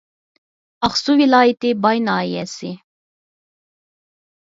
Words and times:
ئاقسۇ 0.87 1.17
ۋىلايىتى 1.19 1.75
باي 1.85 2.03
ناھىيەسى 2.09 2.75